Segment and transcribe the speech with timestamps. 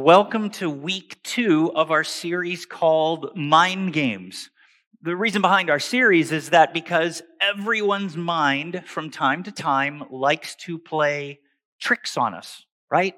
[0.00, 4.48] Welcome to week two of our series called Mind Games.
[5.02, 10.56] The reason behind our series is that because everyone's mind from time to time likes
[10.64, 11.40] to play
[11.78, 13.14] tricks on us, right?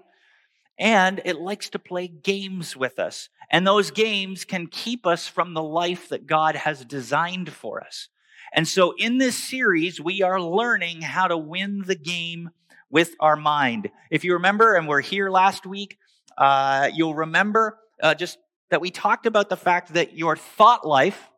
[0.77, 3.29] And it likes to play games with us.
[3.49, 8.09] And those games can keep us from the life that God has designed for us.
[8.53, 12.51] And so in this series, we are learning how to win the game
[12.91, 13.89] with our mind.
[14.11, 15.97] If you remember, and we're here last week,
[16.39, 18.39] uh, you'll remember uh, just
[18.71, 21.31] that we talked about the fact that your thought life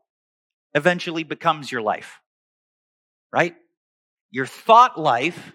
[0.75, 2.21] eventually becomes your life,
[3.33, 3.55] right?
[4.31, 5.53] Your thought life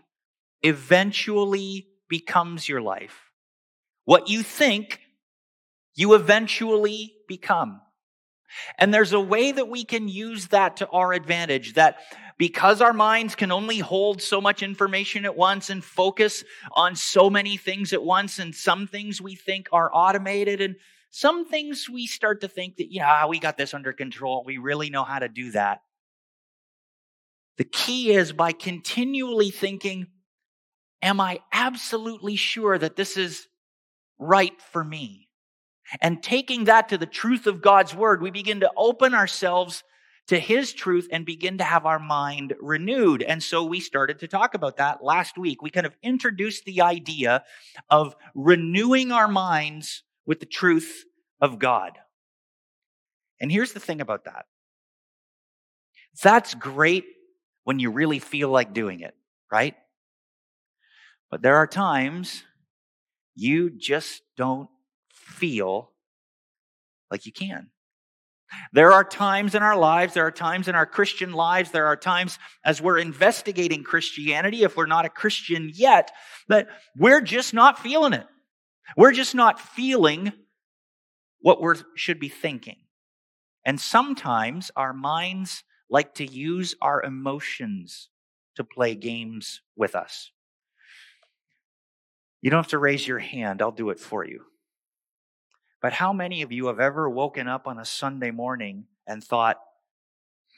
[0.62, 3.32] eventually becomes your life.
[4.06, 5.00] What you think,
[5.96, 7.82] you eventually become.
[8.78, 11.98] And there's a way that we can use that to our advantage that
[12.40, 17.30] because our minds can only hold so much information at once and focus on so
[17.30, 20.78] many things at once, and some things we think are automated, and
[21.12, 24.44] some things we start to think that, yeah, we got this under control.
[24.46, 25.82] We really know how to do that.
[27.58, 30.08] The key is by continually thinking,
[31.02, 33.48] am I absolutely sure that this is
[34.18, 35.28] right for me?
[36.02, 39.84] And taking that to the truth of God's word, we begin to open ourselves
[40.30, 43.24] to his truth and begin to have our mind renewed.
[43.24, 45.64] And so we started to talk about that last week.
[45.64, 47.44] We kind of introduced the idea
[47.90, 51.04] of renewing our minds with the truth
[51.42, 51.98] of God.
[53.42, 54.46] And here's the thing about that
[56.22, 57.06] that's great
[57.64, 59.16] when you really feel like doing it,
[59.52, 59.76] right?
[61.32, 62.44] But there are times
[63.36, 64.70] you just don't
[65.12, 65.92] feel
[67.10, 67.70] like you can.
[68.74, 71.96] There are times in our lives, there are times in our Christian lives, there are
[71.96, 76.12] times as we're investigating Christianity, if we're not a Christian yet,
[76.48, 76.68] that
[76.98, 78.26] we're just not feeling it.
[78.98, 80.34] We're just not feeling
[81.42, 82.78] what we should be thinking.
[83.66, 88.10] And sometimes our minds like to use our emotions
[88.56, 90.32] to play games with us.
[92.42, 94.46] You don't have to raise your hand, I'll do it for you.
[95.82, 99.60] But how many of you have ever woken up on a Sunday morning and thought,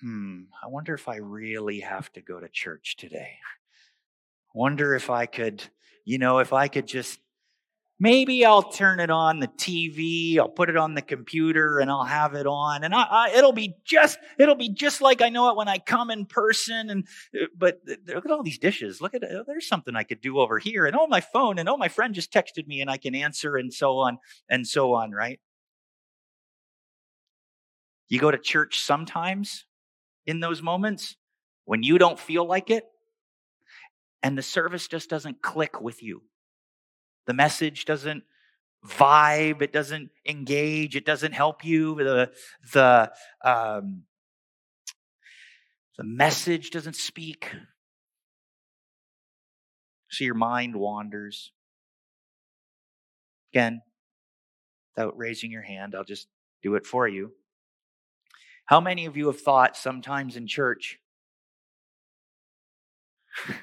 [0.02, 3.38] hmm, I wonder if I really have to go to church today?
[4.54, 5.64] Wonder if I could,
[6.06, 7.20] you know, if I could just
[8.02, 12.04] maybe I'll turn it on the TV, I'll put it on the computer and I'll
[12.04, 15.52] have it on and I, I, it'll be just, it'll be just like I know
[15.52, 16.90] it when I come in person.
[16.90, 17.08] And,
[17.40, 19.02] uh, but look at all these dishes.
[19.02, 19.46] Look at it.
[19.46, 22.16] There's something I could do over here and oh, my phone and oh, my friend
[22.16, 24.18] just texted me and I can answer and so on
[24.50, 25.40] and so on, right?
[28.10, 29.66] You go to church sometimes
[30.26, 31.18] in those moments
[31.66, 32.84] when you don't feel like it
[34.24, 36.24] and the service just doesn't click with you
[37.28, 38.24] the message doesn't
[38.86, 41.96] vibe, it doesn't engage, it doesn't help you.
[41.96, 42.32] The,
[42.74, 43.12] the,
[43.44, 44.04] um,
[45.98, 47.52] the message doesn't speak.
[50.10, 51.52] So your mind wanders.
[53.54, 53.82] Again,
[54.96, 56.28] without raising your hand, I'll just
[56.64, 57.34] do it for you.
[58.66, 61.00] How many of you have thought sometimes in church,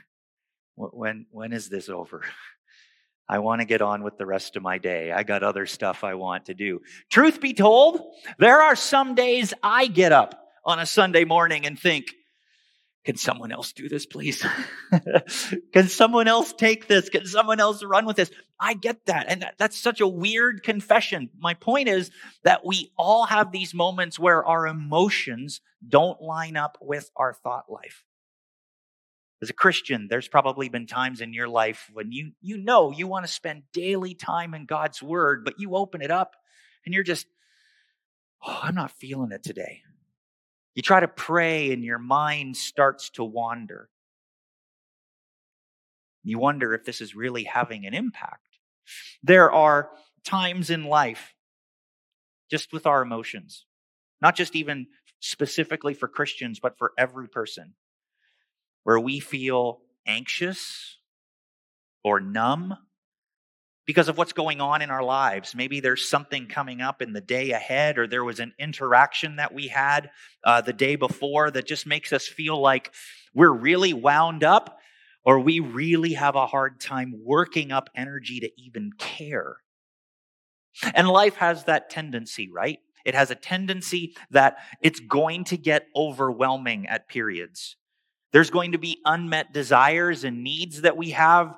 [0.74, 2.22] when, when is this over?
[3.28, 5.12] I want to get on with the rest of my day.
[5.12, 6.80] I got other stuff I want to do.
[7.10, 8.00] Truth be told,
[8.38, 12.06] there are some days I get up on a Sunday morning and think,
[13.04, 14.44] can someone else do this, please?
[15.72, 17.08] Can someone else take this?
[17.08, 18.30] Can someone else run with this?
[18.60, 19.30] I get that.
[19.30, 21.30] And that, that's such a weird confession.
[21.38, 22.10] My point is
[22.44, 27.70] that we all have these moments where our emotions don't line up with our thought
[27.70, 28.04] life.
[29.40, 33.06] As a Christian, there's probably been times in your life when you, you know you
[33.06, 36.34] want to spend daily time in God's word, but you open it up
[36.84, 37.26] and you're just,
[38.44, 39.82] oh, I'm not feeling it today.
[40.74, 43.88] You try to pray and your mind starts to wander.
[46.24, 48.58] You wonder if this is really having an impact.
[49.22, 49.90] There are
[50.24, 51.34] times in life,
[52.50, 53.66] just with our emotions,
[54.20, 54.88] not just even
[55.20, 57.74] specifically for Christians, but for every person,
[58.84, 60.98] where we feel anxious
[62.02, 62.74] or numb
[63.88, 65.54] because of what's going on in our lives.
[65.54, 69.54] Maybe there's something coming up in the day ahead, or there was an interaction that
[69.54, 70.10] we had
[70.44, 72.92] uh, the day before that just makes us feel like
[73.34, 74.78] we're really wound up,
[75.24, 79.56] or we really have a hard time working up energy to even care.
[80.94, 82.78] And life has that tendency, right?
[83.06, 87.76] It has a tendency that it's going to get overwhelming at periods.
[88.32, 91.56] There's going to be unmet desires and needs that we have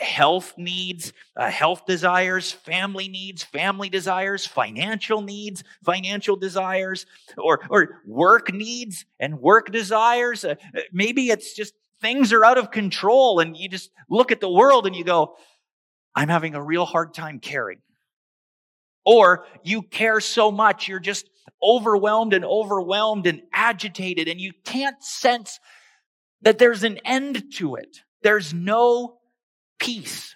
[0.00, 7.06] health needs, uh, health desires, family needs, family desires, financial needs, financial desires,
[7.38, 10.44] or, or work needs and work desires.
[10.44, 10.54] Uh,
[10.92, 14.86] maybe it's just things are out of control and you just look at the world
[14.86, 15.36] and you go,
[16.14, 17.78] I'm having a real hard time caring.
[19.04, 21.28] Or you care so much, you're just
[21.62, 25.58] overwhelmed and overwhelmed and agitated, and you can't sense
[26.42, 27.98] that there's an end to it.
[28.22, 29.18] There's no
[29.78, 30.34] peace.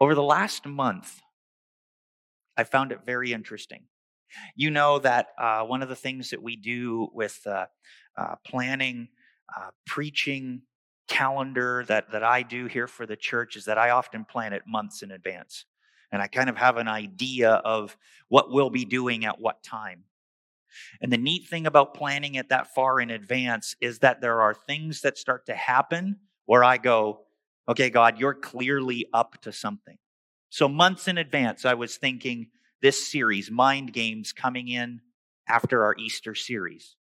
[0.00, 1.20] Over the last month,
[2.56, 3.84] I found it very interesting.
[4.56, 7.66] You know that uh, one of the things that we do with uh,
[8.16, 9.08] uh, planning,
[9.56, 10.62] uh, preaching,
[11.06, 14.62] calendar that, that I do here for the church is that I often plan it
[14.66, 15.64] months in advance.
[16.10, 17.96] And I kind of have an idea of
[18.28, 20.04] what we'll be doing at what time.
[21.00, 24.54] And the neat thing about planning it that far in advance is that there are
[24.54, 26.16] things that start to happen
[26.46, 27.20] where I go,
[27.68, 29.98] okay, God, you're clearly up to something.
[30.50, 32.48] So, months in advance, I was thinking
[32.80, 35.00] this series, Mind Games, coming in
[35.48, 36.96] after our Easter series.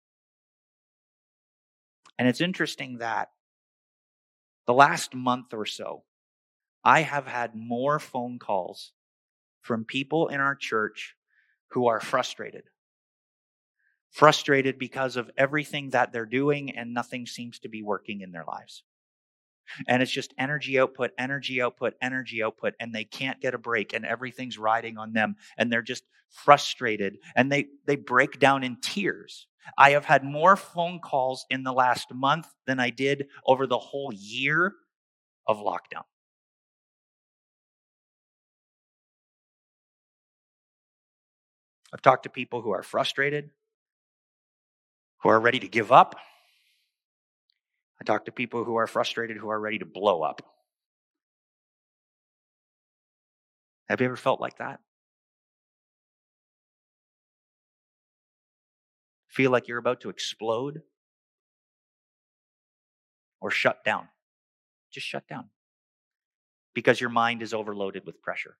[2.18, 3.30] And it's interesting that
[4.66, 6.02] the last month or so,
[6.84, 8.92] I have had more phone calls
[9.62, 11.14] from people in our church
[11.70, 12.64] who are frustrated.
[14.10, 18.44] Frustrated because of everything that they're doing and nothing seems to be working in their
[18.44, 18.82] lives.
[19.86, 23.92] And it's just energy output, energy output, energy output, and they can't get a break,
[23.92, 28.78] and everything's riding on them, and they're just frustrated, and they, they break down in
[28.80, 29.46] tears.
[29.76, 33.78] I have had more phone calls in the last month than I did over the
[33.78, 34.72] whole year
[35.46, 36.04] of lockdown.
[41.92, 43.50] I've talked to people who are frustrated,
[45.22, 46.16] who are ready to give up.
[48.00, 50.42] I talk to people who are frustrated, who are ready to blow up.
[53.88, 54.80] Have you ever felt like that?
[59.38, 60.82] feel like you're about to explode
[63.40, 64.08] or shut down.
[64.90, 65.48] Just shut down
[66.74, 68.56] because your mind is overloaded with pressure.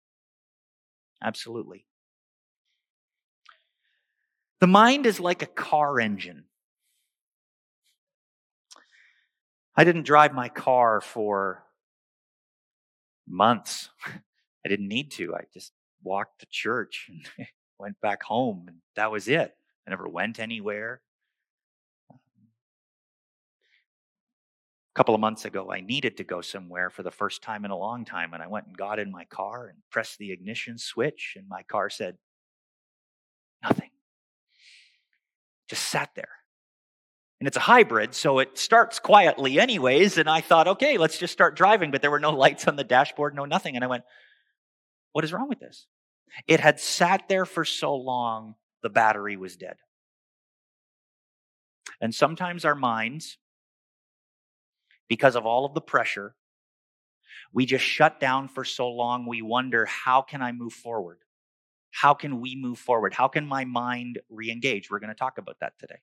[1.20, 1.84] Absolutely.
[4.60, 6.44] The mind is like a car engine.
[9.78, 11.62] I didn't drive my car for
[13.28, 13.90] months.
[14.06, 15.36] I didn't need to.
[15.36, 15.70] I just
[16.02, 17.46] walked to church and
[17.78, 19.54] went back home, and that was it.
[19.86, 21.00] I never went anywhere.
[22.10, 22.16] A
[24.96, 27.78] couple of months ago, I needed to go somewhere for the first time in a
[27.78, 31.34] long time, and I went and got in my car and pressed the ignition switch,
[31.38, 32.16] and my car said,
[33.62, 33.90] Nothing.
[35.68, 36.37] Just sat there.
[37.40, 40.18] And it's a hybrid, so it starts quietly, anyways.
[40.18, 41.92] And I thought, okay, let's just start driving.
[41.92, 43.76] But there were no lights on the dashboard, no nothing.
[43.76, 44.04] And I went,
[45.12, 45.86] What is wrong with this?
[46.46, 49.76] It had sat there for so long the battery was dead.
[52.00, 53.38] And sometimes our minds,
[55.08, 56.34] because of all of the pressure,
[57.52, 61.18] we just shut down for so long, we wonder, how can I move forward?
[61.90, 63.14] How can we move forward?
[63.14, 64.90] How can my mind re engage?
[64.90, 65.98] We're going to talk about that today.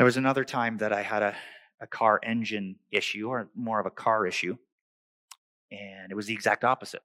[0.00, 1.36] There was another time that I had a,
[1.78, 4.56] a car engine issue, or more of a car issue,
[5.70, 7.02] and it was the exact opposite.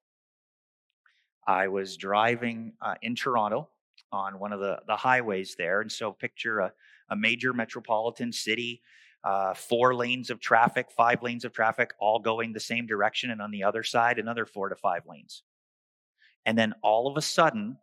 [1.45, 3.67] I was driving uh, in Toronto
[4.13, 5.81] on one of the, the highways there.
[5.81, 6.71] And so picture a,
[7.09, 8.81] a major metropolitan city,
[9.25, 13.29] uh, four lanes of traffic, five lanes of traffic, all going the same direction.
[13.29, 15.43] And on the other side, another four to five lanes.
[16.45, 17.77] And then all of a sudden,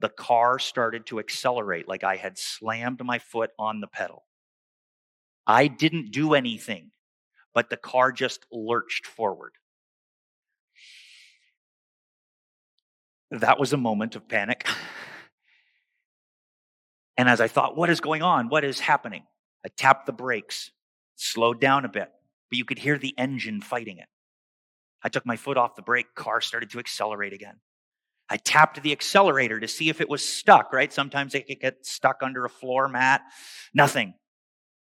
[0.00, 4.24] the car started to accelerate like I had slammed my foot on the pedal.
[5.48, 6.90] I didn't do anything,
[7.54, 9.54] but the car just lurched forward.
[13.30, 14.68] That was a moment of panic.
[17.16, 18.48] And as I thought, what is going on?
[18.48, 19.24] What is happening?
[19.64, 20.70] I tapped the brakes,
[21.16, 22.08] slowed down a bit,
[22.48, 24.06] but you could hear the engine fighting it.
[25.02, 27.56] I took my foot off the brake, car started to accelerate again.
[28.30, 30.92] I tapped the accelerator to see if it was stuck, right?
[30.92, 33.22] Sometimes it could get stuck under a floor mat.
[33.74, 34.14] Nothing.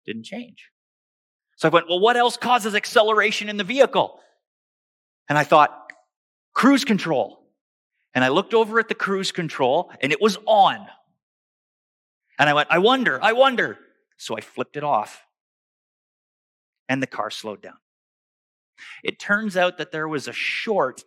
[0.07, 0.71] Didn't change.
[1.57, 4.19] So I went, well, what else causes acceleration in the vehicle?
[5.28, 5.92] And I thought,
[6.54, 7.40] cruise control
[8.14, 10.87] and I looked over at the cruise control and it was on.
[12.38, 13.78] And I went, I wonder, I wonder.
[14.16, 15.25] So I flipped it off
[16.88, 17.76] and the car slowed down.
[19.04, 21.04] It turns out that there was a short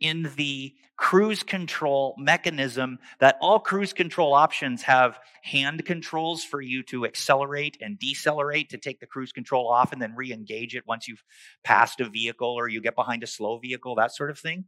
[0.00, 6.82] in the cruise control mechanism that all cruise control options have hand controls for you
[6.82, 10.86] to accelerate and decelerate to take the cruise control off and then re engage it
[10.86, 11.22] once you've
[11.64, 14.64] passed a vehicle or you get behind a slow vehicle, that sort of thing.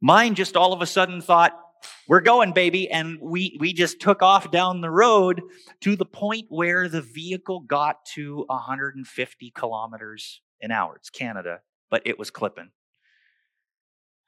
[0.00, 1.58] Mine just all of a sudden thought,
[2.08, 2.90] we're going, baby.
[2.90, 5.42] And we, we just took off down the road
[5.82, 10.96] to the point where the vehicle got to 150 kilometers an hour.
[10.96, 11.60] It's Canada,
[11.90, 12.70] but it was clipping.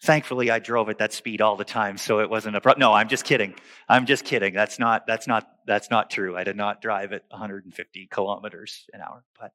[0.00, 2.81] Thankfully, I drove at that speed all the time, so it wasn't a problem.
[2.81, 3.55] No, I'm just kidding.
[3.88, 4.55] I'm just kidding.
[4.55, 6.37] That's not, that's not, that's not true.
[6.37, 9.25] I did not drive at 150 kilometers an hour.
[9.40, 9.52] But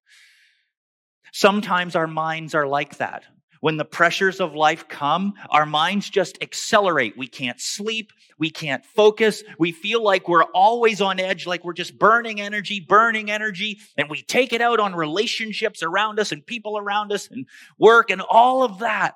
[1.31, 3.23] sometimes our minds are like that.
[3.61, 7.17] When the pressures of life come, our minds just accelerate.
[7.17, 8.11] We can't sleep.
[8.37, 9.41] We can't focus.
[9.57, 13.79] We feel like we're always on edge, like we're just burning energy, burning energy.
[13.97, 17.45] And we take it out on relationships around us and people around us and
[17.79, 19.15] work and all of that.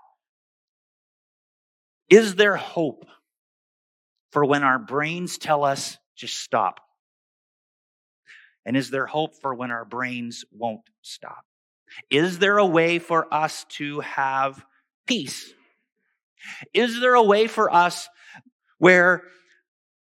[2.09, 3.05] Is there hope
[4.31, 6.79] for when our brains tell us, just stop?
[8.65, 11.45] And is there hope for when our brains won't stop?
[12.09, 14.63] Is there a way for us to have
[15.05, 15.53] peace?
[16.73, 18.09] Is there a way for us
[18.77, 19.23] where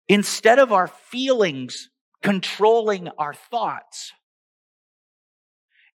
[0.09, 1.91] instead of our feelings
[2.23, 4.13] controlling our thoughts,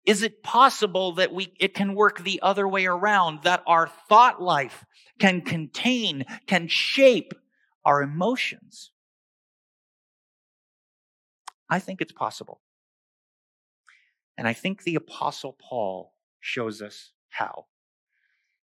[0.04, 4.42] is it possible that we, it can work the other way around, that our thought
[4.42, 4.84] life
[5.18, 7.34] can contain, can shape
[7.84, 8.90] our emotions?
[11.70, 12.60] I think it's possible.
[14.36, 17.66] And I think the Apostle Paul shows us how.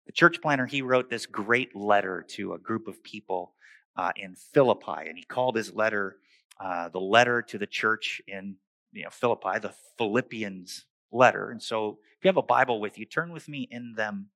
[0.05, 3.53] The church planner, he wrote this great letter to a group of people
[3.95, 6.17] uh, in Philippi, and he called his letter
[6.59, 8.55] uh, the letter to the church in
[8.91, 11.49] you know, Philippi, the Philippians letter.
[11.49, 14.29] And so if you have a Bible with you, turn with me in them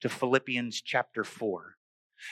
[0.00, 1.76] to Philippians chapter 4.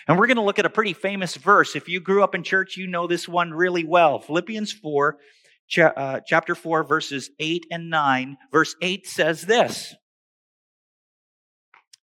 [0.06, 1.76] And we're going to look at a pretty famous verse.
[1.76, 4.20] If you grew up in church, you know this one really well.
[4.20, 5.18] Philippians 4,
[5.68, 8.36] cha- uh, chapter 4, verses 8 and 9.
[8.50, 9.94] Verse 8 says this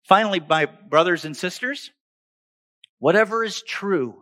[0.04, 1.92] Finally, my brothers and sisters,
[3.00, 4.16] whatever is true,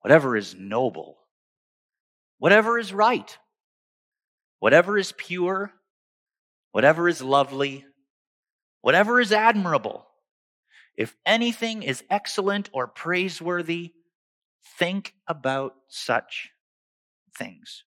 [0.00, 1.16] whatever is noble,
[2.38, 3.38] whatever is right,
[4.58, 5.72] whatever is pure,
[6.72, 7.84] whatever is lovely,
[8.80, 10.06] whatever is admirable,
[10.96, 13.92] if anything is excellent or praiseworthy,
[14.78, 16.50] think about such
[17.36, 17.84] things.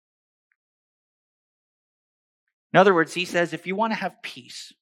[2.73, 4.73] In other words, he says if you want to have peace,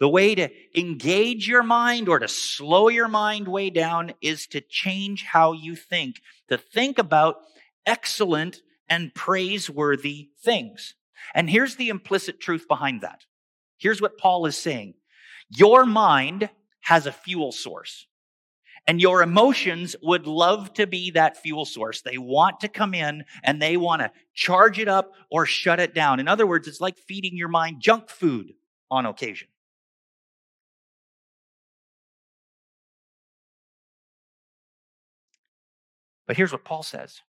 [0.00, 4.60] the way to engage your mind or to slow your mind way down is to
[4.60, 7.36] change how you think, to think about
[7.86, 10.94] excellent and praiseworthy things.
[11.34, 13.24] And here's the implicit truth behind that.
[13.78, 14.94] Here's what Paul is saying.
[15.48, 16.48] Your mind
[16.80, 18.06] has a fuel source.
[18.86, 22.02] And your emotions would love to be that fuel source.
[22.02, 25.94] They want to come in and they want to charge it up or shut it
[25.94, 26.20] down.
[26.20, 28.52] In other words, it's like feeding your mind junk food
[28.90, 29.48] on occasion.
[36.26, 37.22] But here's what Paul says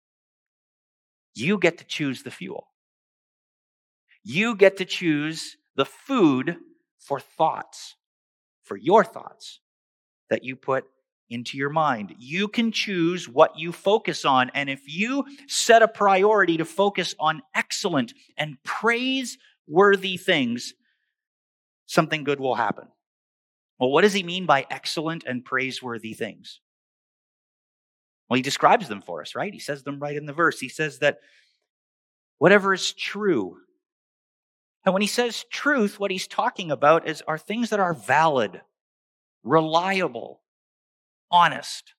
[1.35, 2.69] you get to choose the fuel,
[4.25, 6.57] you get to choose the food
[6.99, 7.97] for thoughts,
[8.62, 9.61] for your thoughts
[10.31, 10.87] that you put
[11.31, 12.14] into your mind.
[12.19, 14.50] You can choose what you focus on.
[14.54, 20.75] And if you set a priority to focus on excellent and praiseworthy things,
[21.87, 22.88] something good will happen.
[23.78, 26.61] Well, what does he mean by excellent and praiseworthy things?
[28.28, 29.52] Well, he describes them for us, right?
[29.52, 30.59] He says them right in the verse.
[30.59, 31.19] He says that
[32.38, 33.59] whatever is true.
[34.85, 38.61] And when he says truth, what he's talking about is are things that are valid,
[39.43, 40.43] reliable,
[41.31, 41.95] honest.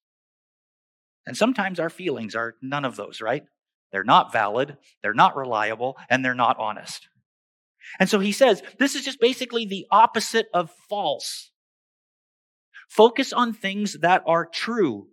[1.25, 3.43] And sometimes our feelings are none of those, right?
[3.91, 7.07] They're not valid, they're not reliable, and they're not honest.
[7.99, 11.51] And so he says this is just basically the opposite of false.
[12.89, 15.07] Focus on things that are true.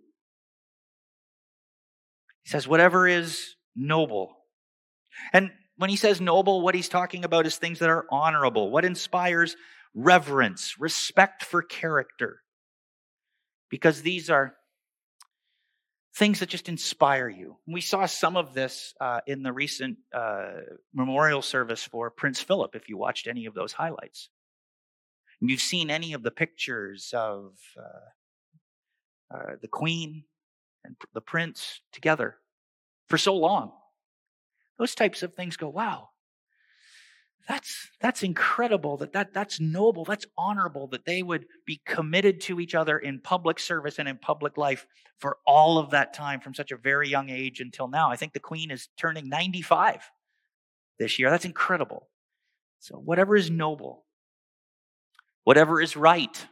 [2.43, 4.35] He says, whatever is noble.
[5.31, 8.85] And when he says noble, what he's talking about is things that are honorable, what
[8.85, 9.55] inspires
[9.95, 12.41] reverence, respect for character
[13.69, 14.55] because these are
[16.15, 17.57] things that just inspire you.
[17.67, 20.51] We saw some of this uh, in the recent uh,
[20.93, 24.29] memorial service for Prince Philip, if you watched any of those highlights.
[25.41, 30.23] And you've seen any of the pictures of uh, uh the Queen
[30.85, 32.35] and the Prince together
[33.09, 33.71] for so long.
[34.77, 36.09] Those types of things go, wow,
[37.47, 42.59] that's, That's incredible that, that that's noble, that's honorable that they would be committed to
[42.59, 44.87] each other in public service and in public life
[45.19, 48.09] for all of that time from such a very young age until now.
[48.09, 50.09] I think the queen is turning 95
[50.99, 51.29] this year.
[51.29, 52.07] That's incredible.
[52.79, 54.05] So, whatever is noble,
[55.43, 56.47] whatever is right,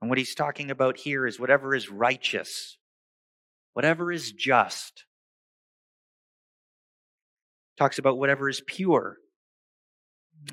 [0.00, 2.78] and what he's talking about here is whatever is righteous,
[3.72, 5.04] whatever is just.
[7.82, 9.16] Talks about whatever is pure,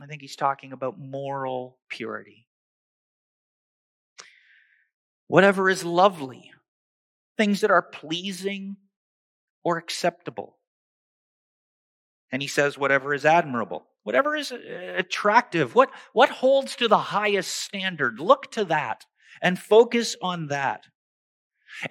[0.02, 2.48] I think he's talking about moral purity.
[5.28, 6.50] Whatever is lovely,
[7.38, 8.78] things that are pleasing
[9.64, 10.58] or acceptable.
[12.32, 14.58] And he says, whatever is admirable, whatever is uh,
[14.98, 19.06] attractive, what, what holds to the highest standard, look to that
[19.40, 20.86] and focus on that.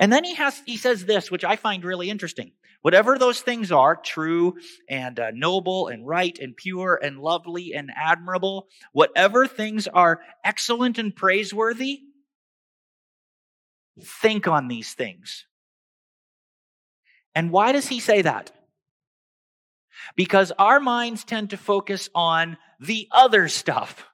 [0.01, 2.55] And then he has, he says this, which I find really interesting.
[2.83, 4.57] Whatever those things are, true
[4.89, 10.99] and uh, noble and right and pure and lovely and admirable, whatever things are excellent
[10.99, 12.01] and praiseworthy,
[14.01, 15.47] think on these things.
[17.35, 18.53] And why does he say that?
[20.17, 24.07] Because our minds tend to focus on the other stuff.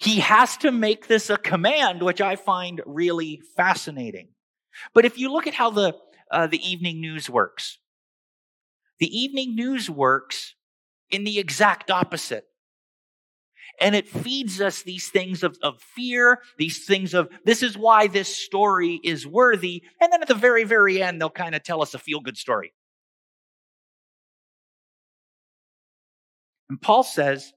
[0.00, 4.28] He has to make this a command, which I find really fascinating.
[4.94, 5.94] But if you look at how the
[6.30, 7.78] uh, the evening news works.
[8.98, 10.54] The evening news works
[11.10, 12.44] in the exact opposite.
[13.80, 18.08] And it feeds us these things of, of fear, these things of this is why
[18.08, 19.82] this story is worthy.
[20.00, 22.36] And then at the very, very end, they'll kind of tell us a feel good
[22.36, 22.74] story.
[26.68, 27.52] And Paul says,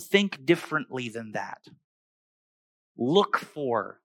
[0.00, 1.62] think differently than that.
[2.96, 4.00] Look for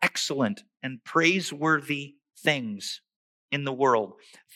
[0.00, 3.00] excellent and praiseworthy things
[3.50, 4.14] in the world.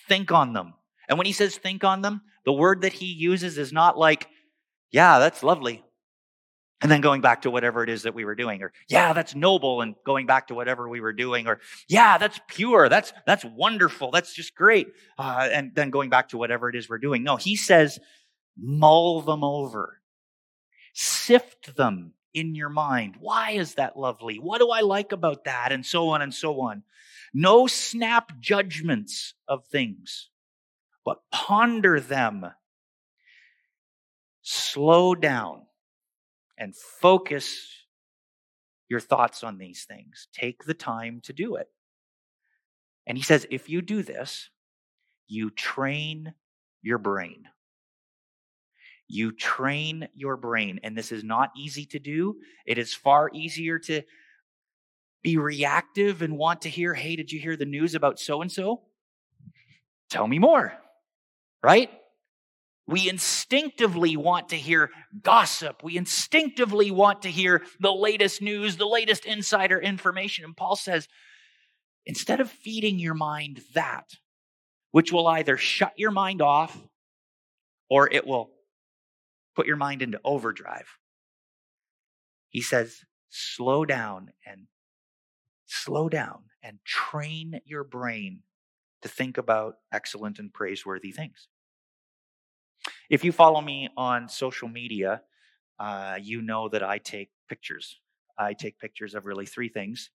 [0.08, 0.74] Think on them.
[1.08, 4.28] And when he says think on them, the word that he uses is not like,
[4.90, 5.82] yeah, that's lovely.
[6.80, 9.34] And then going back to whatever it is that we were doing, or yeah, that's
[9.34, 13.44] noble, and going back to whatever we were doing, or yeah, that's pure, that's that's
[13.44, 17.22] wonderful, that's just great, uh, and then going back to whatever it is we're doing.
[17.22, 17.98] No, he says,
[18.58, 20.00] mull them over,
[20.92, 23.14] sift them in your mind.
[23.18, 24.36] Why is that lovely?
[24.36, 25.72] What do I like about that?
[25.72, 26.82] And so on and so on.
[27.34, 30.30] No snap judgments of things,
[31.04, 32.46] but ponder them.
[34.42, 35.62] Slow down
[36.56, 37.68] and focus
[38.88, 40.28] your thoughts on these things.
[40.32, 41.66] Take the time to do it.
[43.06, 44.50] And he says, if you do this,
[45.26, 46.34] you train
[46.82, 47.44] your brain.
[49.08, 50.80] You train your brain.
[50.82, 52.36] And this is not easy to do.
[52.66, 54.02] It is far easier to
[55.24, 58.52] be reactive and want to hear, hey, did you hear the news about so and
[58.52, 58.82] so?
[60.10, 60.74] Tell me more,
[61.62, 61.90] right?
[62.86, 64.90] We instinctively want to hear
[65.22, 65.82] gossip.
[65.82, 70.44] We instinctively want to hear the latest news, the latest insider information.
[70.44, 71.08] And Paul says,
[72.04, 74.10] instead of feeding your mind that,
[74.90, 76.78] which will either shut your mind off
[77.88, 78.50] or it will
[79.56, 80.98] put your mind into overdrive,
[82.50, 84.66] he says, slow down and
[85.74, 88.40] slow down and train your brain
[89.02, 91.48] to think about excellent and praiseworthy things.
[93.10, 95.22] If you follow me on social media,
[95.78, 98.00] uh, you know that I take pictures.
[98.38, 100.10] I take pictures of really three things.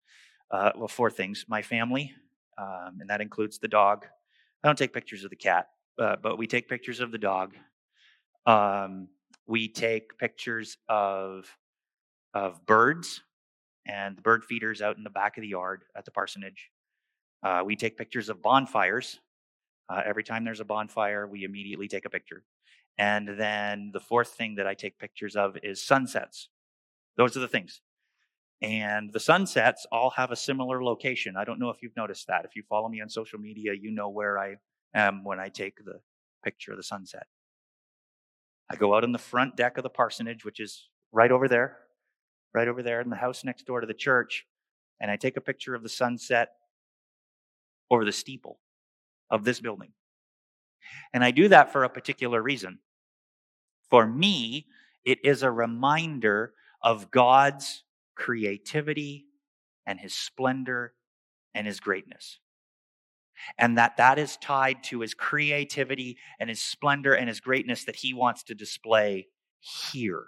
[0.51, 2.11] Uh, well, four things my family,
[2.57, 4.05] um, and that includes the dog.
[4.63, 5.67] I don't take pictures of the cat,
[5.99, 7.53] uh, but we take pictures of the dog.
[8.47, 9.09] Um,
[9.45, 11.45] we take pictures of
[12.33, 13.21] of birds
[13.89, 16.69] and the bird feeders out in the back of the yard at the parsonage.
[17.41, 19.19] Uh, we take pictures of bonfires.
[19.89, 22.43] Uh, every time there's a bonfire, we immediately take a picture.
[22.97, 26.49] And then the fourth thing that I take pictures of is sunsets.
[27.17, 27.81] Those are the things.
[28.61, 31.35] And the sunsets all have a similar location.
[31.37, 32.45] I don't know if you've noticed that.
[32.45, 34.57] If you follow me on social media, you know where I
[34.93, 36.01] am when I take the
[36.43, 37.25] picture of the sunset.
[38.69, 41.77] I go out on the front deck of the parsonage, which is right over there,
[42.53, 44.45] right over there in the house next door to the church,
[44.99, 46.49] and I take a picture of the sunset
[47.91, 48.59] over the steeple
[49.29, 49.91] of this building.
[51.13, 52.79] And I do that for a particular reason.
[53.89, 54.67] For me,
[55.05, 57.83] it is a reminder of God's
[58.15, 59.25] creativity
[59.85, 60.93] and his splendor
[61.53, 62.39] and his greatness.
[63.57, 67.95] And that that is tied to his creativity and his splendor and his greatness that
[67.95, 69.27] he wants to display
[69.59, 70.25] here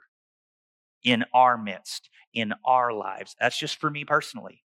[1.04, 3.36] in our midst, in our lives.
[3.40, 4.64] That's just for me personally.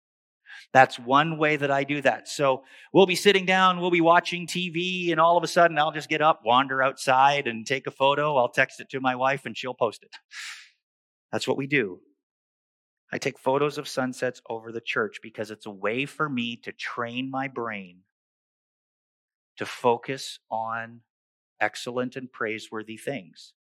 [0.74, 2.28] That's one way that I do that.
[2.28, 5.92] So we'll be sitting down, we'll be watching TV, and all of a sudden I'll
[5.92, 8.38] just get up, wander outside, and take a photo.
[8.38, 10.16] I'll text it to my wife, and she'll post it.
[11.32, 12.00] That's what we do.
[13.12, 16.72] I take photos of sunsets over the church because it's a way for me to
[16.72, 18.00] train my brain
[19.58, 21.02] to focus on
[21.62, 23.54] excellent and praiseworthy things.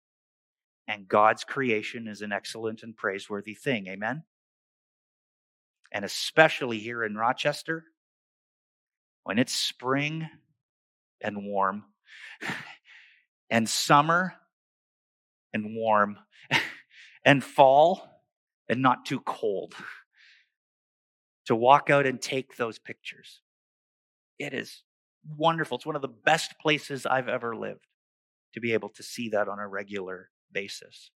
[0.92, 3.86] And God's creation is an excellent and praiseworthy thing.
[3.86, 4.24] Amen?
[5.90, 7.84] And especially here in Rochester,
[9.24, 10.28] when it's spring
[11.22, 11.84] and warm,
[13.50, 14.34] and summer
[15.54, 16.18] and warm,
[17.24, 18.06] and fall
[18.68, 19.74] and not too cold,
[21.46, 23.40] to walk out and take those pictures.
[24.38, 24.82] It is
[25.38, 25.78] wonderful.
[25.78, 27.86] It's one of the best places I've ever lived
[28.52, 31.10] to be able to see that on a regular basis.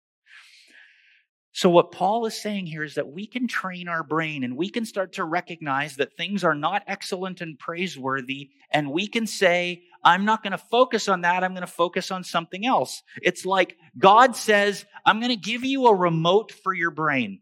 [1.57, 4.69] So, what Paul is saying here is that we can train our brain and we
[4.69, 8.51] can start to recognize that things are not excellent and praiseworthy.
[8.69, 11.43] And we can say, I'm not going to focus on that.
[11.43, 13.01] I'm going to focus on something else.
[13.23, 17.39] It's like God says, I'm going to give you a remote for your brain.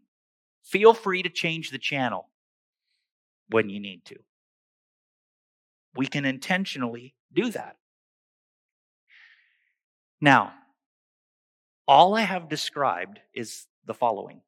[0.64, 2.30] Feel free to change the channel
[3.50, 4.16] when you need to.
[5.94, 7.76] We can intentionally do that.
[10.22, 10.54] Now,
[11.88, 14.40] all I have described is the following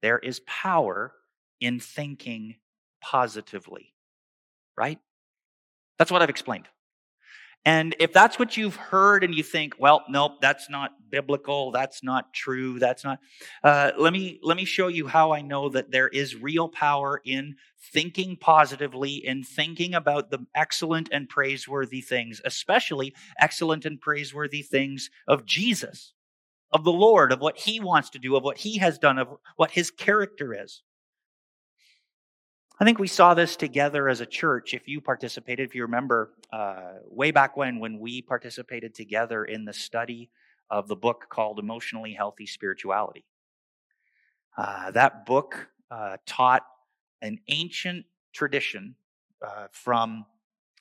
[0.00, 1.12] there is power
[1.60, 2.54] in thinking
[3.00, 3.92] positively,
[4.76, 5.00] right?
[5.98, 6.68] That's what I've explained.
[7.64, 12.04] And if that's what you've heard and you think, well, nope, that's not biblical, that's
[12.04, 13.18] not true, that's not,
[13.64, 17.20] uh, let me let me show you how I know that there is real power
[17.24, 17.56] in
[17.92, 25.10] thinking positively, in thinking about the excellent and praiseworthy things, especially excellent and praiseworthy things
[25.26, 26.14] of Jesus
[26.72, 29.28] of the Lord, of what He wants to do, of what He has done, of
[29.56, 30.82] what His character is.
[32.80, 34.72] I think we saw this together as a church.
[34.72, 39.64] If you participated, if you remember, uh, way back when, when we participated together in
[39.64, 40.30] the study
[40.70, 43.24] of the book called Emotionally Healthy Spirituality.
[44.56, 46.62] Uh, that book uh, taught
[47.22, 48.94] an ancient tradition
[49.44, 50.26] uh, from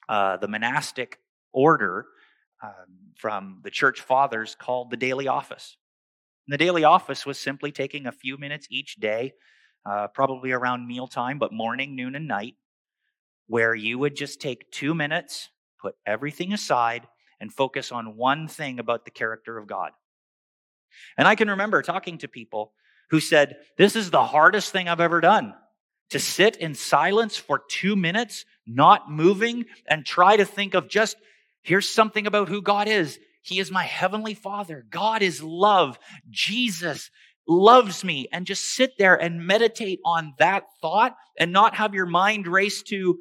[0.09, 1.19] uh, the monastic
[1.51, 2.05] order
[2.63, 5.77] um, from the church fathers called the daily office.
[6.47, 9.33] And the daily office was simply taking a few minutes each day,
[9.85, 12.55] uh, probably around mealtime, but morning, noon, and night,
[13.47, 15.49] where you would just take two minutes,
[15.81, 17.07] put everything aside,
[17.39, 19.91] and focus on one thing about the character of God.
[21.17, 22.73] And I can remember talking to people
[23.09, 25.53] who said, This is the hardest thing I've ever done.
[26.11, 31.17] To sit in silence for two minutes, not moving, and try to think of just
[31.67, 33.19] Here's something about who God is.
[33.41, 34.85] He is my heavenly father.
[34.89, 35.99] God is love.
[36.29, 37.11] Jesus
[37.45, 38.29] loves me.
[38.31, 42.83] And just sit there and meditate on that thought and not have your mind race
[42.83, 43.19] to,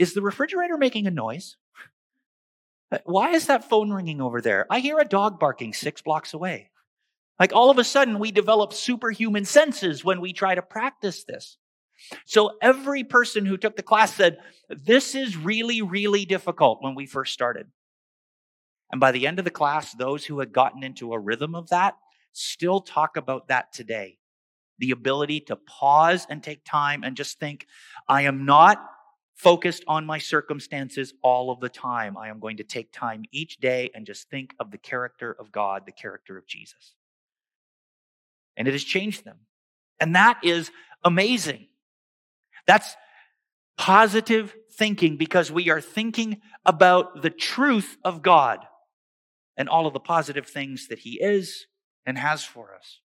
[0.00, 1.56] is the refrigerator making a noise?
[3.04, 4.66] Why is that phone ringing over there?
[4.68, 6.70] I hear a dog barking six blocks away.
[7.38, 11.56] Like all of a sudden, we develop superhuman senses when we try to practice this.
[12.24, 14.38] So every person who took the class said,
[14.68, 17.66] This is really, really difficult when we first started.
[18.90, 21.70] And by the end of the class, those who had gotten into a rhythm of
[21.70, 21.96] that
[22.32, 24.18] still talk about that today.
[24.78, 27.66] The ability to pause and take time and just think,
[28.08, 28.84] I am not
[29.34, 32.16] focused on my circumstances all of the time.
[32.16, 35.50] I am going to take time each day and just think of the character of
[35.50, 36.94] God, the character of Jesus.
[38.56, 39.38] And it has changed them.
[40.00, 40.70] And that is
[41.04, 41.66] amazing.
[42.66, 42.96] That's
[43.76, 48.60] positive thinking because we are thinking about the truth of God
[49.56, 51.66] and all of the positive things that He is
[52.06, 53.00] and has for us.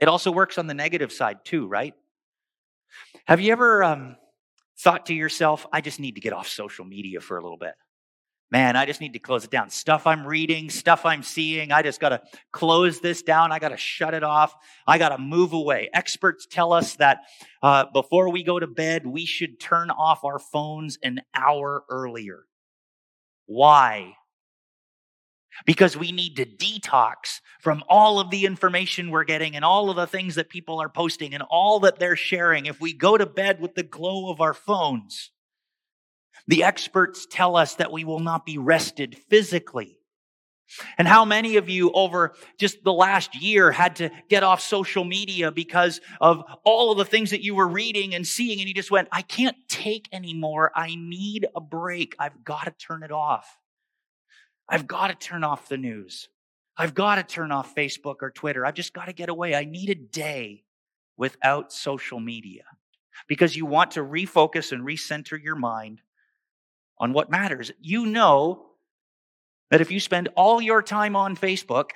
[0.00, 1.94] It also works on the negative side too, right?
[3.26, 4.16] Have you ever um,
[4.78, 7.74] thought to yourself, I just need to get off social media for a little bit?
[8.50, 9.70] Man, I just need to close it down.
[9.70, 13.52] Stuff I'm reading, stuff I'm seeing, I just got to close this down.
[13.52, 14.54] I got to shut it off.
[14.86, 15.90] I got to move away.
[15.92, 17.24] Experts tell us that
[17.62, 22.44] uh, before we go to bed, we should turn off our phones an hour earlier.
[23.46, 24.14] Why?
[25.66, 29.96] Because we need to detox from all of the information we're getting and all of
[29.96, 32.66] the things that people are posting and all that they're sharing.
[32.66, 35.32] If we go to bed with the glow of our phones,
[36.48, 39.94] the experts tell us that we will not be rested physically.
[40.98, 45.04] And how many of you over just the last year had to get off social
[45.04, 48.74] media because of all of the things that you were reading and seeing, and you
[48.74, 50.72] just went, I can't take anymore.
[50.74, 52.16] I need a break.
[52.18, 53.56] I've got to turn it off.
[54.68, 56.28] I've got to turn off the news.
[56.76, 58.66] I've got to turn off Facebook or Twitter.
[58.66, 59.54] I've just got to get away.
[59.54, 60.64] I need a day
[61.16, 62.64] without social media.
[63.26, 66.02] because you want to refocus and recenter your mind
[67.00, 67.70] on what matters.
[67.80, 68.66] You know
[69.70, 71.90] that if you spend all your time on Facebook,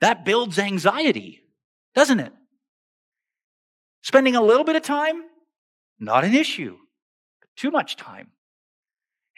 [0.00, 1.42] that builds anxiety,
[1.94, 2.32] doesn't it?
[4.02, 5.22] Spending a little bit of time,
[5.98, 6.76] not an issue.
[7.56, 8.28] Too much time.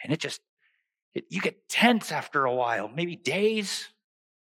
[0.03, 0.41] And it just,
[1.13, 3.89] it, you get tense after a while, maybe days,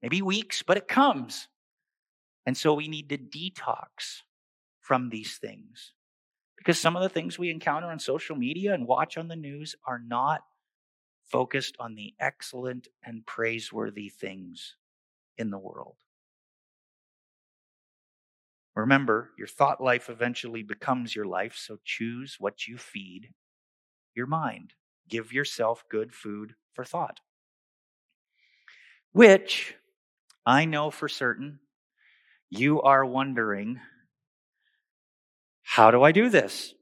[0.02, 1.48] maybe weeks, but it comes.
[2.46, 4.22] And so we need to detox
[4.80, 5.92] from these things.
[6.66, 9.76] Because some of the things we encounter on social media and watch on the news
[9.86, 10.40] are not
[11.24, 14.74] focused on the excellent and praiseworthy things
[15.38, 15.94] in the world.
[18.74, 23.28] Remember, your thought life eventually becomes your life, so choose what you feed
[24.16, 24.72] your mind.
[25.08, 27.20] Give yourself good food for thought.
[29.12, 29.76] Which
[30.44, 31.60] I know for certain
[32.50, 33.78] you are wondering
[35.68, 36.72] how do I do this?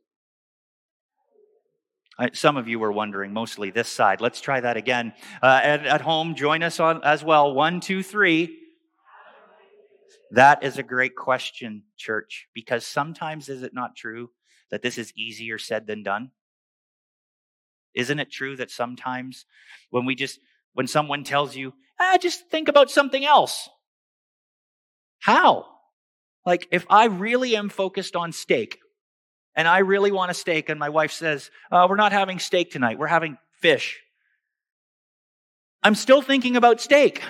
[2.32, 4.20] Some of you were wondering, mostly this side.
[4.20, 5.14] Let's try that again.
[5.42, 7.54] Uh, at, at home, join us on as well.
[7.54, 8.56] One, two, three.
[10.30, 14.30] That is a great question, church, because sometimes is it not true
[14.70, 16.30] that this is easier said than done?
[17.94, 19.46] Isn't it true that sometimes
[19.90, 20.38] when we just,
[20.74, 23.68] when someone tells you, ah, just think about something else?
[25.20, 25.73] How?
[26.44, 28.78] Like, if I really am focused on steak,
[29.54, 32.70] and I really want a steak, and my wife says, uh, We're not having steak
[32.70, 34.00] tonight, we're having fish.
[35.82, 37.22] I'm still thinking about steak.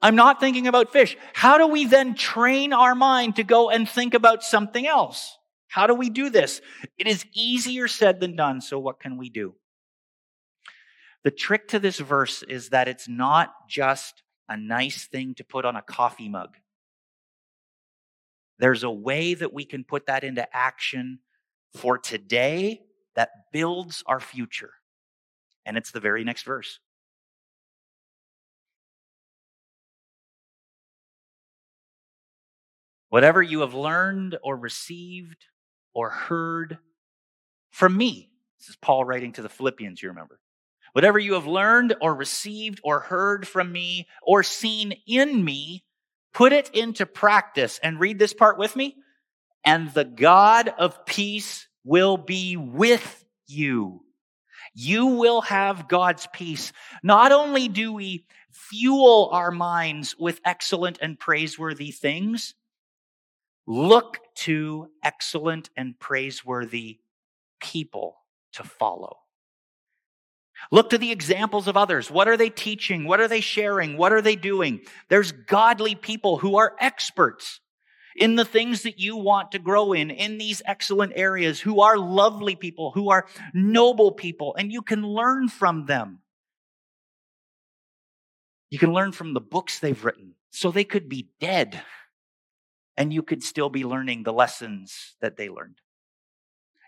[0.00, 1.16] I'm not thinking about fish.
[1.32, 5.36] How do we then train our mind to go and think about something else?
[5.66, 6.60] How do we do this?
[6.96, 9.54] It is easier said than done, so what can we do?
[11.24, 15.64] The trick to this verse is that it's not just a nice thing to put
[15.64, 16.56] on a coffee mug.
[18.58, 21.20] There's a way that we can put that into action
[21.74, 22.80] for today
[23.14, 24.72] that builds our future.
[25.64, 26.80] And it's the very next verse.
[33.10, 35.46] Whatever you have learned or received
[35.94, 36.78] or heard
[37.70, 38.30] from me.
[38.58, 40.40] This is Paul writing to the Philippians, you remember.
[40.92, 45.84] Whatever you have learned or received or heard from me or seen in me,
[46.38, 48.94] Put it into practice and read this part with me.
[49.64, 54.02] And the God of peace will be with you.
[54.72, 56.72] You will have God's peace.
[57.02, 62.54] Not only do we fuel our minds with excellent and praiseworthy things,
[63.66, 67.00] look to excellent and praiseworthy
[67.58, 68.14] people
[68.52, 69.16] to follow.
[70.70, 72.10] Look to the examples of others.
[72.10, 73.06] What are they teaching?
[73.06, 73.96] What are they sharing?
[73.96, 74.80] What are they doing?
[75.08, 77.60] There's godly people who are experts
[78.16, 81.96] in the things that you want to grow in, in these excellent areas, who are
[81.96, 86.18] lovely people, who are noble people, and you can learn from them.
[88.70, 90.34] You can learn from the books they've written.
[90.50, 91.80] So they could be dead,
[92.96, 95.76] and you could still be learning the lessons that they learned.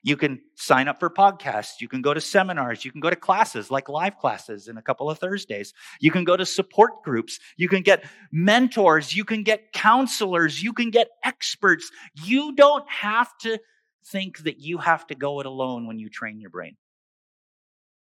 [0.03, 1.81] You can sign up for podcasts.
[1.81, 2.85] You can go to seminars.
[2.85, 5.75] You can go to classes like live classes in a couple of Thursdays.
[6.01, 7.39] You can go to support groups.
[7.59, 9.15] You can get mentors.
[9.15, 10.63] You can get counselors.
[10.63, 11.91] You can get experts.
[12.25, 13.59] You don't have to
[14.07, 16.77] think that you have to go it alone when you train your brain.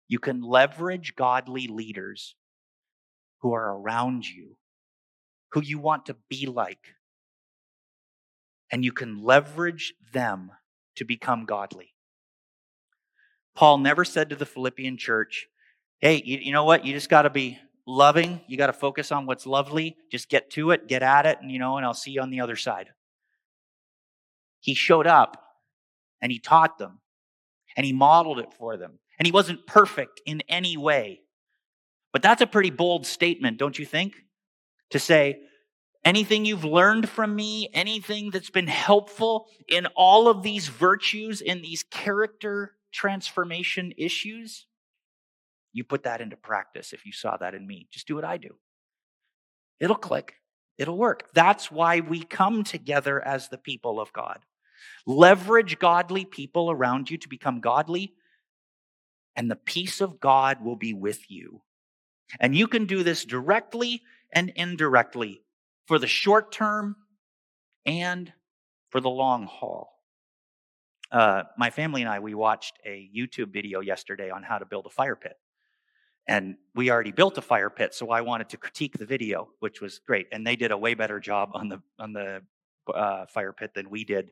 [0.06, 2.36] You can leverage godly leaders
[3.40, 4.56] who are around you,
[5.52, 6.94] who you want to be like.
[8.70, 10.52] And you can leverage them
[10.96, 11.94] to become godly.
[13.54, 15.46] Paul never said to the Philippian church,
[16.00, 16.84] hey, you, you know what?
[16.84, 18.40] You just got to be loving.
[18.46, 19.96] You got to focus on what's lovely.
[20.10, 22.30] Just get to it, get at it, and you know, and I'll see you on
[22.30, 22.88] the other side.
[24.60, 25.42] He showed up
[26.20, 27.00] and he taught them
[27.76, 28.98] and he modeled it for them.
[29.18, 31.20] And he wasn't perfect in any way.
[32.12, 34.14] But that's a pretty bold statement, don't you think?
[34.90, 35.40] To say,
[36.04, 41.62] anything you've learned from me, anything that's been helpful in all of these virtues, in
[41.62, 44.66] these character transformation issues,
[45.72, 47.86] you put that into practice if you saw that in me.
[47.90, 48.56] Just do what I do.
[49.78, 50.34] It'll click,
[50.78, 51.28] it'll work.
[51.32, 54.40] That's why we come together as the people of God.
[55.06, 58.14] Leverage godly people around you to become godly,
[59.36, 61.62] and the peace of God will be with you.
[62.38, 65.42] And you can do this directly and indirectly
[65.90, 66.94] for the short term
[67.84, 68.32] and
[68.90, 69.90] for the long haul.
[71.10, 74.86] Uh, my family and I, we watched a YouTube video yesterday on how to build
[74.86, 75.34] a fire pit.
[76.28, 79.80] And we already built a fire pit, so I wanted to critique the video, which
[79.80, 80.28] was great.
[80.30, 82.42] And they did a way better job on the on the
[82.94, 84.30] uh, fire pit than we did.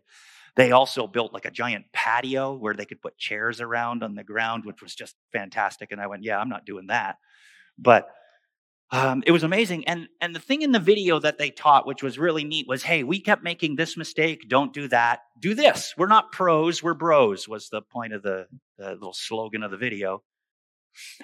[0.55, 4.23] They also built like a giant patio where they could put chairs around on the
[4.23, 5.91] ground, which was just fantastic.
[5.91, 7.17] And I went, yeah, I'm not doing that.
[7.77, 8.15] But
[8.91, 9.87] um, it was amazing.
[9.87, 12.83] And and the thing in the video that they taught, which was really neat, was
[12.83, 14.49] hey, we kept making this mistake.
[14.49, 15.21] Don't do that.
[15.39, 15.95] Do this.
[15.97, 16.83] We're not pros.
[16.83, 17.47] We're bros.
[17.49, 18.47] Was the point of the,
[18.79, 20.23] the little slogan of the video.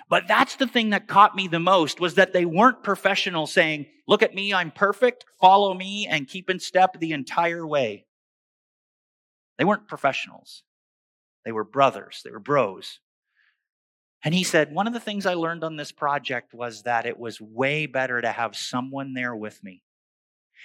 [0.09, 3.87] But that's the thing that caught me the most was that they weren't professionals saying,
[4.07, 8.07] look at me, I'm perfect, follow me, and keep in step the entire way.
[9.59, 10.63] They weren't professionals.
[11.45, 13.01] They were brothers, they were bros.
[14.25, 17.19] And he said, One of the things I learned on this project was that it
[17.19, 19.83] was way better to have someone there with me,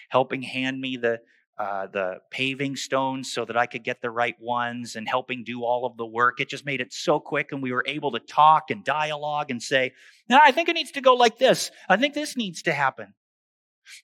[0.09, 1.19] helping hand me the,
[1.57, 5.63] uh, the paving stones so that I could get the right ones and helping do
[5.63, 6.39] all of the work.
[6.39, 9.61] It just made it so quick, and we were able to talk and dialogue and
[9.61, 9.91] say,
[10.29, 11.69] no, I think it needs to go like this.
[11.89, 13.13] I think this needs to happen.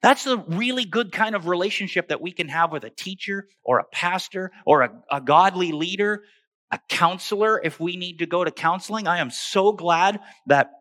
[0.02, 3.80] That's a really good kind of relationship that we can have with a teacher or
[3.80, 6.24] a pastor or a, a godly leader,
[6.72, 9.08] a counselor if we need to go to counseling.
[9.08, 10.72] I am so glad that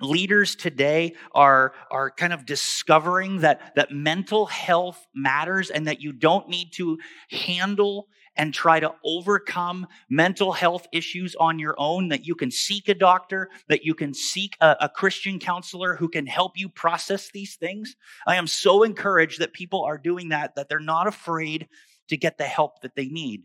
[0.00, 6.12] leaders today are, are kind of discovering that, that mental health matters and that you
[6.12, 6.98] don't need to
[7.30, 12.88] handle and try to overcome mental health issues on your own, that you can seek
[12.88, 17.30] a doctor, that you can seek a, a Christian counselor who can help you process
[17.30, 17.94] these things.
[18.26, 21.68] I am so encouraged that people are doing that, that they're not afraid
[22.08, 23.44] to get the help that they need.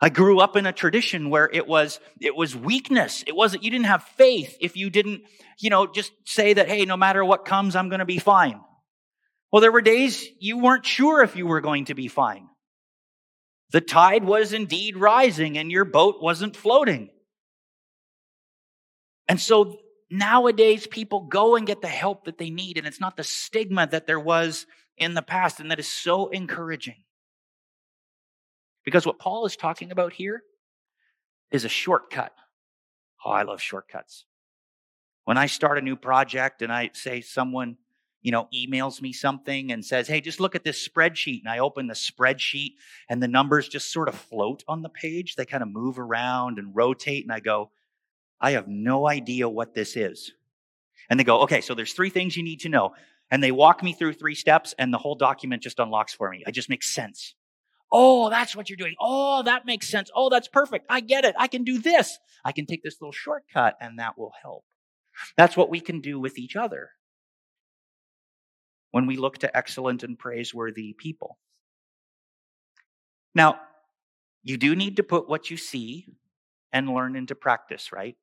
[0.00, 3.22] I grew up in a tradition where it was, it was weakness.
[3.26, 5.22] It wasn't, you didn't have faith if you didn't,
[5.58, 8.60] you know, just say that, hey, no matter what comes, I'm going to be fine.
[9.52, 12.48] Well, there were days you weren't sure if you were going to be fine.
[13.72, 17.10] The tide was indeed rising and your boat wasn't floating.
[19.28, 19.78] And so
[20.10, 23.86] nowadays people go and get the help that they need, and it's not the stigma
[23.86, 26.96] that there was in the past, and that is so encouraging.
[28.84, 30.42] Because what Paul is talking about here
[31.50, 32.32] is a shortcut.
[33.24, 34.24] Oh, I love shortcuts.
[35.24, 37.76] When I start a new project and I say someone,
[38.22, 41.40] you know, emails me something and says, hey, just look at this spreadsheet.
[41.40, 42.74] And I open the spreadsheet
[43.08, 45.36] and the numbers just sort of float on the page.
[45.36, 47.24] They kind of move around and rotate.
[47.24, 47.70] And I go,
[48.40, 50.32] I have no idea what this is.
[51.08, 52.94] And they go, okay, so there's three things you need to know.
[53.30, 56.42] And they walk me through three steps and the whole document just unlocks for me.
[56.46, 57.34] It just makes sense.
[57.92, 58.94] Oh, that's what you're doing.
[59.00, 60.10] Oh, that makes sense.
[60.14, 60.86] Oh, that's perfect.
[60.88, 61.34] I get it.
[61.38, 62.18] I can do this.
[62.44, 64.64] I can take this little shortcut and that will help.
[65.36, 66.90] That's what we can do with each other
[68.92, 71.38] when we look to excellent and praiseworthy people.
[73.34, 73.60] Now,
[74.42, 76.06] you do need to put what you see
[76.72, 78.16] and learn into practice, right?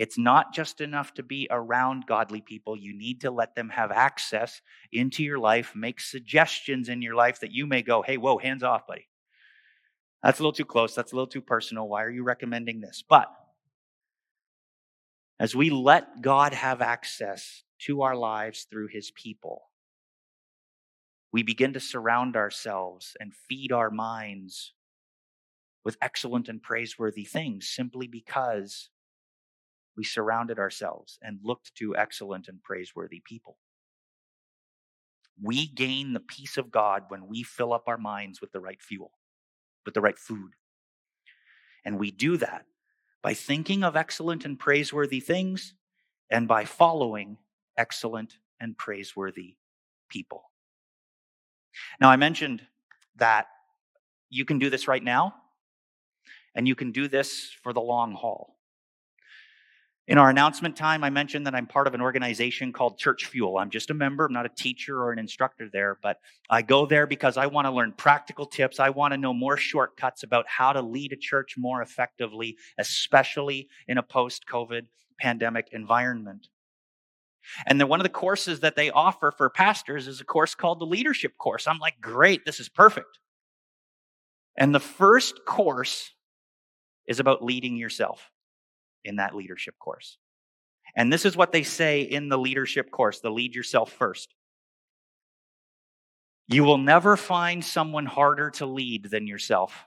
[0.00, 2.74] It's not just enough to be around godly people.
[2.74, 7.40] You need to let them have access into your life, make suggestions in your life
[7.40, 9.08] that you may go, hey, whoa, hands off, buddy.
[10.22, 10.94] That's a little too close.
[10.94, 11.86] That's a little too personal.
[11.86, 13.04] Why are you recommending this?
[13.06, 13.28] But
[15.38, 19.64] as we let God have access to our lives through his people,
[21.30, 24.72] we begin to surround ourselves and feed our minds
[25.84, 28.89] with excellent and praiseworthy things simply because
[29.96, 33.56] we surrounded ourselves and looked to excellent and praiseworthy people.
[35.42, 38.80] We gain the peace of God when we fill up our minds with the right
[38.80, 39.12] fuel,
[39.84, 40.52] with the right food.
[41.84, 42.66] And we do that
[43.22, 45.74] by thinking of excellent and praiseworthy things
[46.30, 47.38] and by following
[47.76, 49.56] excellent and praiseworthy
[50.08, 50.44] people.
[52.00, 52.62] Now, I mentioned
[53.16, 53.48] that
[54.28, 55.34] you can do this right now,
[56.54, 58.56] and you can do this for the long haul.
[60.10, 63.58] In our announcement time, I mentioned that I'm part of an organization called Church Fuel.
[63.58, 66.16] I'm just a member, I'm not a teacher or an instructor there, but
[66.50, 68.80] I go there because I want to learn practical tips.
[68.80, 73.68] I want to know more shortcuts about how to lead a church more effectively, especially
[73.86, 74.88] in a post COVID
[75.20, 76.48] pandemic environment.
[77.66, 80.80] And then one of the courses that they offer for pastors is a course called
[80.80, 81.68] the leadership course.
[81.68, 83.20] I'm like, great, this is perfect.
[84.58, 86.10] And the first course
[87.06, 88.28] is about leading yourself
[89.04, 90.18] in that leadership course.
[90.96, 94.34] And this is what they say in the leadership course the lead yourself first.
[96.48, 99.86] You will never find someone harder to lead than yourself.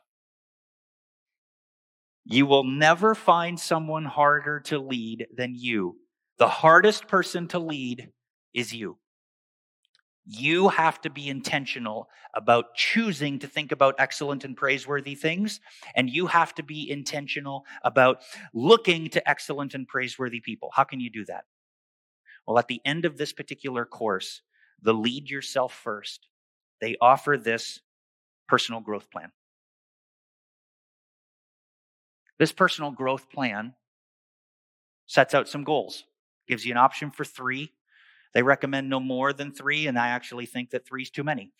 [2.25, 5.97] You will never find someone harder to lead than you.
[6.37, 8.09] The hardest person to lead
[8.53, 8.97] is you.
[10.25, 15.59] You have to be intentional about choosing to think about excellent and praiseworthy things.
[15.95, 18.21] And you have to be intentional about
[18.53, 20.69] looking to excellent and praiseworthy people.
[20.73, 21.43] How can you do that?
[22.47, 24.41] Well, at the end of this particular course,
[24.81, 26.27] the lead yourself first
[26.83, 27.79] they offer this
[28.49, 29.31] personal growth plan.
[32.37, 33.73] This personal growth plan
[35.05, 36.03] sets out some goals,
[36.45, 37.71] gives you an option for three.
[38.33, 41.51] They recommend no more than three, and I actually think that three is too many.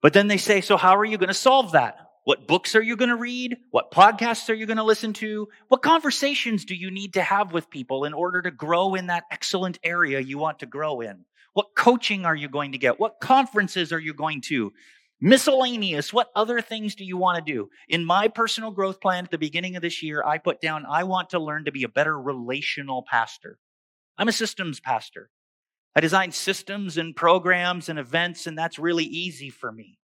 [0.00, 1.98] But then they say, so how are you going to solve that?
[2.24, 3.56] What books are you going to read?
[3.70, 5.48] What podcasts are you going to listen to?
[5.68, 9.24] What conversations do you need to have with people in order to grow in that
[9.30, 11.24] excellent area you want to grow in?
[11.54, 13.00] What coaching are you going to get?
[13.00, 14.72] What conferences are you going to?
[15.20, 16.12] Miscellaneous.
[16.12, 17.70] What other things do you want to do?
[17.88, 21.04] In my personal growth plan at the beginning of this year, I put down, I
[21.04, 23.58] want to learn to be a better relational pastor.
[24.18, 25.30] I'm a systems pastor.
[25.94, 29.98] I design systems and programs and events, and that's really easy for me.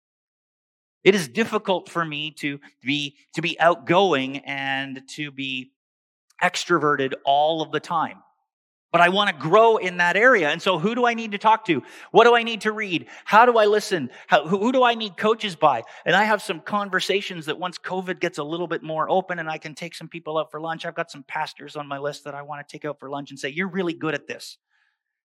[1.02, 5.72] It is difficult for me to be, to be outgoing and to be
[6.42, 8.18] extroverted all of the time
[8.92, 10.48] but I want to grow in that area.
[10.50, 11.82] And so who do I need to talk to?
[12.10, 13.06] What do I need to read?
[13.24, 14.10] How do I listen?
[14.26, 15.84] How, who, who, do I need coaches by?
[16.04, 19.48] And I have some conversations that once COVID gets a little bit more open and
[19.48, 22.24] I can take some people out for lunch, I've got some pastors on my list
[22.24, 24.58] that I want to take out for lunch and say, you're really good at this.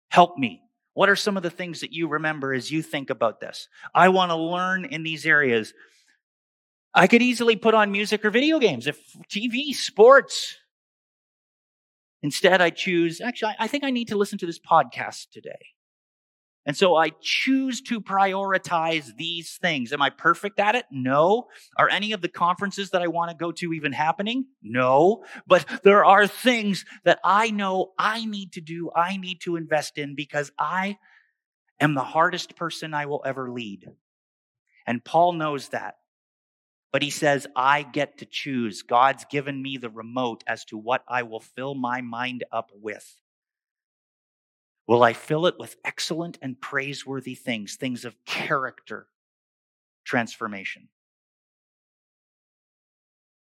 [0.09, 0.61] Help me.
[0.93, 3.68] What are some of the things that you remember as you think about this?
[3.93, 5.74] I want to learn in these areas.
[6.93, 8.97] I could easily put on music or video games, if
[9.28, 10.55] TV, sports,
[12.22, 15.76] Instead, I choose, actually, I think I need to listen to this podcast today.
[16.66, 19.93] And so I choose to prioritize these things.
[19.93, 20.86] Am I perfect at it?
[20.89, 21.47] No.
[21.78, 24.45] Are any of the conferences that I want to go to even happening?
[24.63, 25.24] No.
[25.45, 29.99] But there are things that I know I need to do, I need to invest
[29.99, 30.97] in because I
[31.80, 33.86] am the hardest person I will ever lead.
[34.88, 35.95] And Paul knows that.
[36.96, 38.82] But he says, I get to choose.
[38.82, 43.18] God's given me the remote as to what I will fill my mind up with.
[44.88, 49.08] Will I fill it with excellent and praiseworthy things, things of character
[50.06, 50.88] transformation?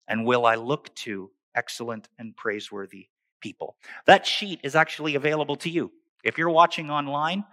[0.08, 3.10] And will I look to excellent and praiseworthy
[3.42, 3.76] people?
[4.06, 5.92] That sheet is actually available to you.
[6.24, 7.44] If you're watching online,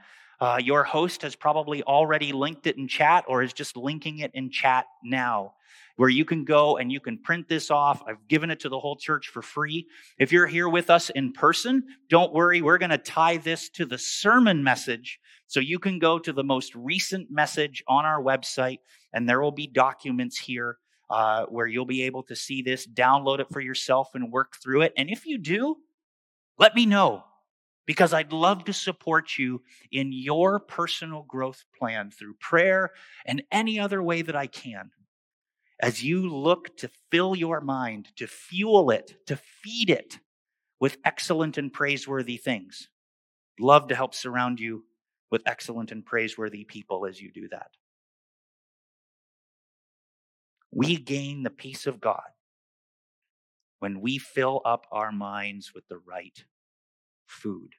[0.43, 4.33] uh, your host has probably already linked it in chat or is just linking it
[4.35, 5.53] in chat now
[5.95, 8.03] where you can go and you can print this off.
[8.09, 9.87] I've given it to the whole church for free.
[10.19, 12.61] If you're here with us in person, don't worry.
[12.61, 15.21] We're going to tie this to the sermon message.
[15.47, 18.79] So you can go to the most recent message on our website,
[19.13, 20.79] and there will be documents here
[21.09, 24.83] uh, where you'll be able to see this, download it for yourself, and work through
[24.83, 24.93] it.
[24.97, 25.77] And if you do,
[26.59, 27.23] let me know
[27.93, 32.93] because I'd love to support you in your personal growth plan through prayer
[33.27, 34.91] and any other way that I can
[35.79, 40.19] as you look to fill your mind, to fuel it, to feed it
[40.81, 42.89] with excellent and praiseworthy things.
[43.61, 44.87] Love to help surround you
[45.31, 47.73] with excellent and praiseworthy people as you do that.
[50.71, 52.31] We gain the peace of God
[53.81, 56.43] when we fill up our minds with the right
[57.27, 57.75] food.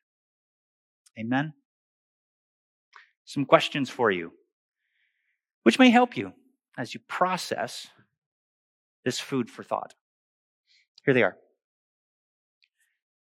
[1.18, 1.54] Amen?
[3.26, 4.34] Some questions for you,
[5.64, 6.34] which may help you
[6.78, 7.88] as you process
[9.06, 9.94] this food for thought.
[11.06, 11.38] Here they are.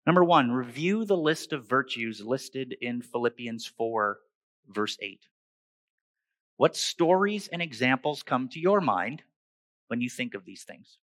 [0.07, 4.19] Number one, review the list of virtues listed in Philippians 4,
[4.69, 5.21] verse 8.
[6.57, 9.23] What stories and examples come to your mind
[9.89, 10.99] when you think of these things?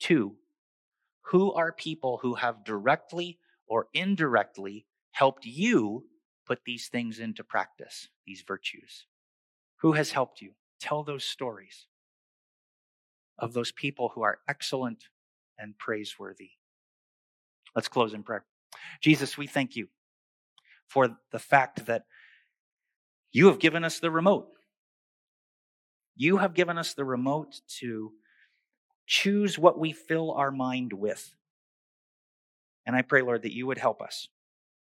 [0.00, 0.36] Two,
[1.22, 6.04] who are people who have directly or indirectly helped you
[6.46, 9.06] put these things into practice, these virtues?
[9.80, 10.52] Who has helped you?
[10.80, 11.86] Tell those stories
[13.38, 15.04] of those people who are excellent
[15.58, 16.50] and praiseworthy.
[17.74, 18.44] Let's close in prayer.
[19.00, 19.88] Jesus, we thank you
[20.86, 22.04] for the fact that
[23.32, 24.48] you have given us the remote.
[26.14, 28.12] You have given us the remote to
[29.06, 31.34] choose what we fill our mind with.
[32.86, 34.28] And I pray, Lord, that you would help us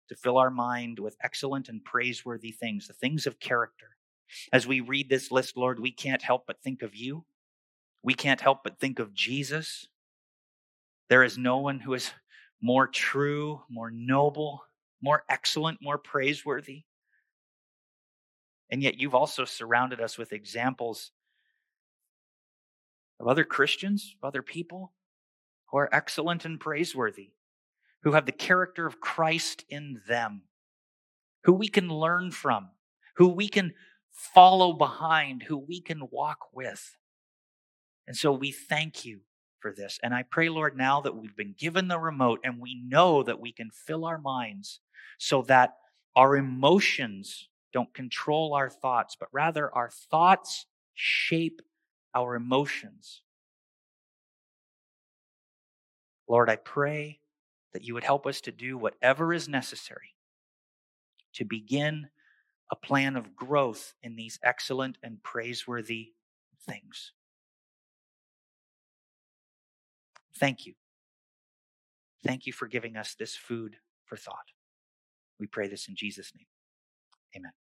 [0.09, 3.91] to fill our mind with excellent and praiseworthy things, the things of character,
[4.51, 7.25] as we read this list, Lord, we can't help but think of you.
[8.03, 9.87] We can't help but think of Jesus.
[11.09, 12.11] There is no one who is
[12.61, 14.63] more true, more noble,
[15.01, 16.83] more excellent, more praiseworthy.
[18.69, 21.11] And yet you've also surrounded us with examples
[23.19, 24.93] of other Christians, of other people
[25.67, 27.31] who are excellent and praiseworthy,
[28.03, 30.43] who have the character of Christ in them,
[31.43, 32.69] who we can learn from,
[33.15, 33.73] who we can
[34.11, 36.97] follow behind, who we can walk with.
[38.07, 39.21] And so we thank you
[39.59, 39.99] for this.
[40.03, 43.39] And I pray, Lord, now that we've been given the remote and we know that
[43.39, 44.79] we can fill our minds
[45.17, 45.75] so that
[46.15, 51.61] our emotions don't control our thoughts, but rather our thoughts shape
[52.13, 53.21] our emotions.
[56.27, 57.20] Lord, I pray
[57.73, 60.15] that you would help us to do whatever is necessary
[61.33, 62.09] to begin
[62.71, 66.13] a plan of growth in these excellent and praiseworthy
[66.65, 67.11] things.
[70.37, 70.73] Thank you.
[72.23, 74.51] Thank you for giving us this food for thought.
[75.39, 76.47] We pray this in Jesus' name.
[77.35, 77.51] Amen.